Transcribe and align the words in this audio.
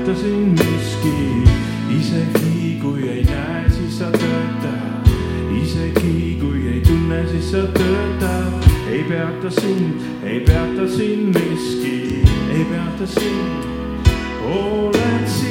tööta 0.00 0.14
siin 0.16 0.54
miski, 0.56 1.10
isegi 1.92 2.78
kui 2.80 3.08
ei 3.08 3.24
näe, 3.24 3.66
siis 3.68 3.98
sa 3.98 4.08
töötad. 4.14 5.10
isegi 5.60 6.38
kui 6.40 6.68
ei 6.72 6.80
tunne, 6.80 7.26
siis 7.28 7.50
sa 7.50 7.66
töötad. 7.76 8.70
ei 8.88 9.04
peata 9.04 9.50
sind, 9.50 10.00
ei 10.24 10.40
peata 10.40 10.88
sind 10.88 11.36
miski, 11.36 12.24
ei 12.50 12.64
peata 12.64 13.06
sind, 13.06 14.10
oled 14.40 15.28
siin. 15.28 15.49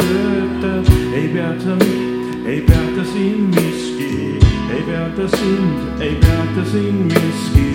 tööta, 0.00 0.72
ei 1.14 1.28
peata, 1.32 1.76
ei 2.46 2.60
peata 2.66 3.04
sind 3.12 3.54
miski, 3.54 4.38
ei 4.72 4.82
peata 4.86 5.28
sind, 5.36 6.00
ei 6.00 6.14
peata 6.22 6.64
sind 6.72 7.12
miski. 7.12 7.68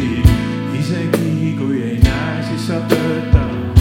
isegi 0.80 1.56
kui 1.58 1.82
ei 1.84 2.00
näe, 2.04 2.44
siis 2.50 2.68
sa 2.68 2.82
töötad, 2.92 3.80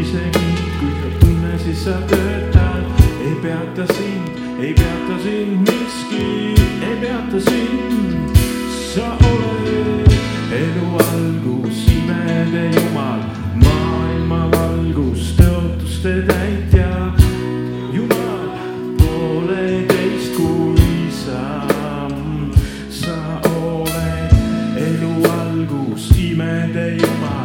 isegi 0.00 0.52
kui 0.80 0.92
sa 1.00 1.14
tunne, 1.20 1.58
siis 1.64 1.84
sa 1.84 1.96
töötad, 2.12 3.02
ei 3.24 3.34
peata 3.42 3.88
sind, 3.94 4.44
ei 4.60 4.74
peata 4.74 5.18
sind 5.24 5.68
miski, 5.68 6.54
ei 6.82 6.96
peata 7.00 7.40
sind. 7.48 8.41
queimar. 26.96 27.41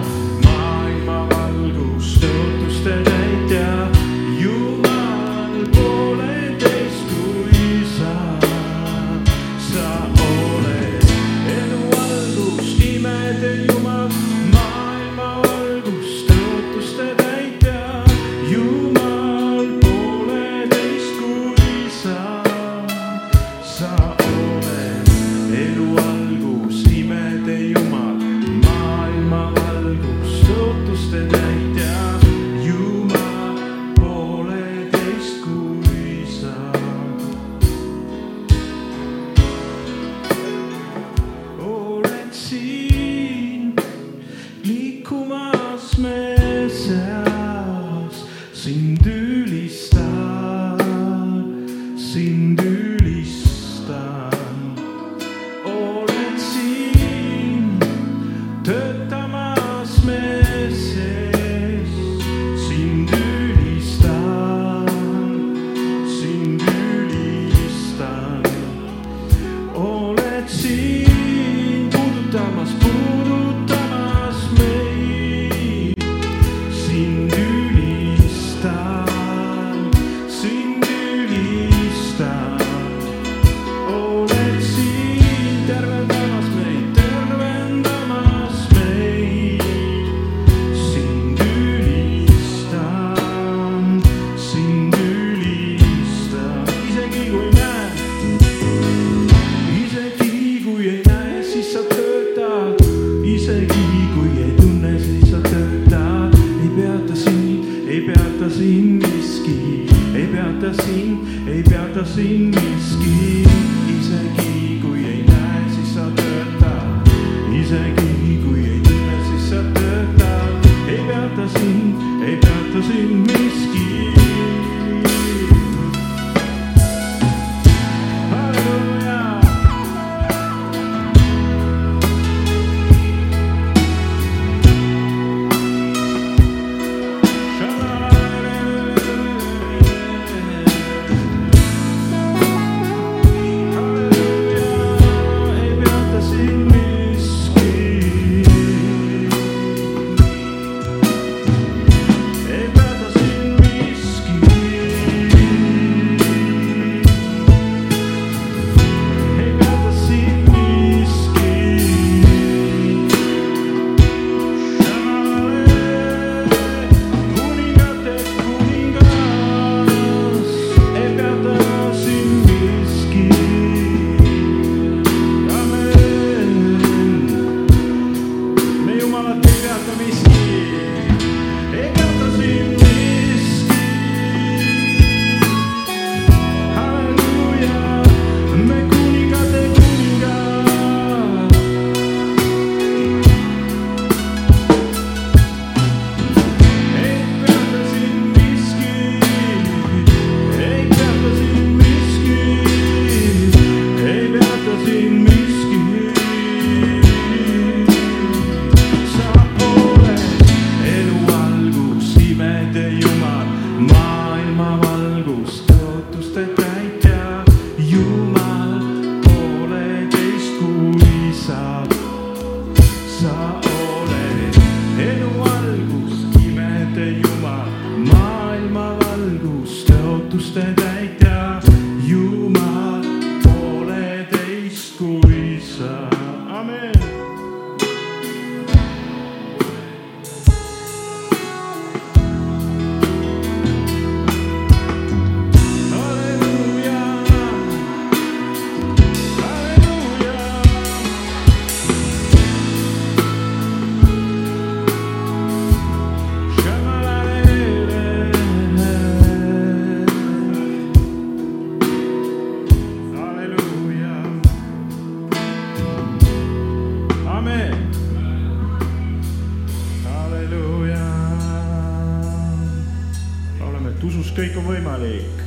Et 273.98 274.04
usus 274.06 274.30
kõik 274.38 274.58
on 274.62 274.68
võimalik. 274.70 275.47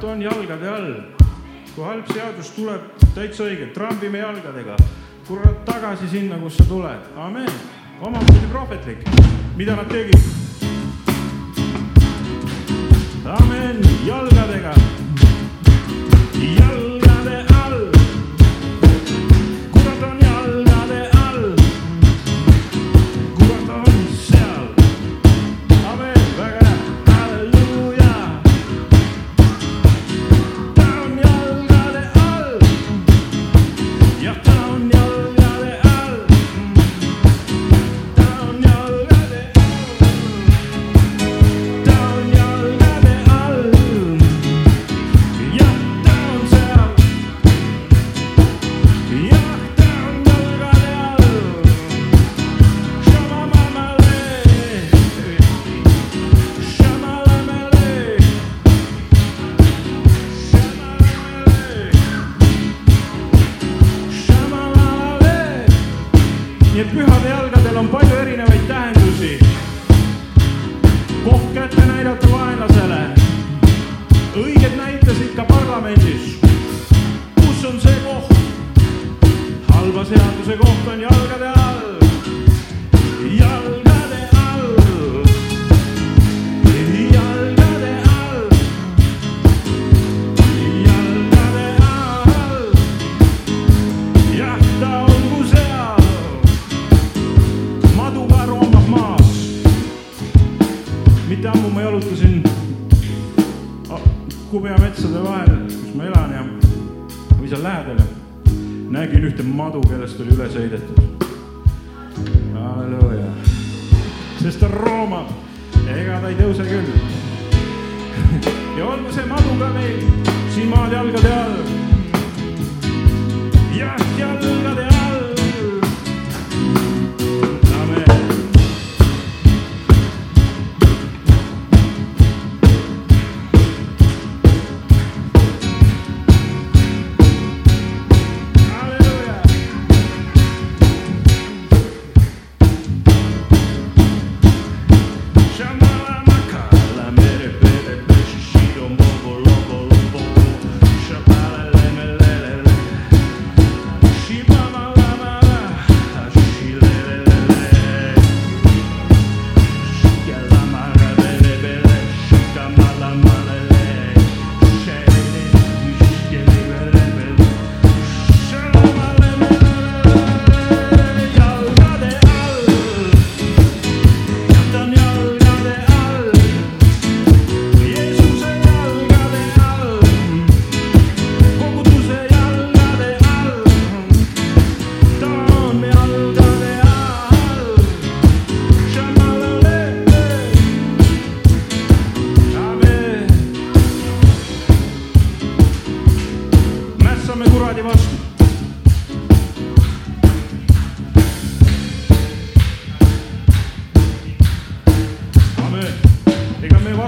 kurat 0.00 0.12
on 0.16 0.22
jalgade 0.22 0.68
all. 0.68 0.94
kui 1.74 1.84
halb 1.84 2.06
seadus 2.12 2.50
tuleb, 2.56 2.80
täitsa 3.14 3.44
õige, 3.44 3.66
trambime 3.74 4.18
jalgadega. 4.18 4.76
kurat 5.28 5.64
tagasi 5.64 6.08
sinna, 6.08 6.38
kust 6.38 6.56
sa 6.56 6.64
tuled, 6.64 7.10
amen. 7.16 7.48
omamoodi 8.00 8.48
prohvetlik, 8.50 9.04
mida 9.56 9.76
nad 9.76 9.88
tegid. 9.88 10.16
amen, 13.24 13.84
jalgadega 14.06 14.89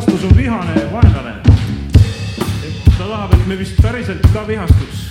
vihastus 0.06 0.30
on 0.30 0.36
vihane 0.36 0.80
ja 0.80 0.92
vaenlane. 0.92 1.34
ta 2.98 3.04
tahab, 3.08 3.32
et 3.34 3.46
me 3.46 3.58
vist 3.58 3.76
päriselt 3.82 4.26
ka 4.32 4.46
vihastuks. 4.46 5.01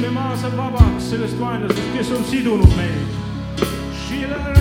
Me 0.00 0.10
maa 0.14 0.36
saab 0.36 0.56
vabaks 0.56 1.10
sellest 1.10 1.40
vaenlasest, 1.40 1.90
kes 1.96 2.12
on 2.18 2.24
sidunud 2.30 2.76
meid. 2.76 4.57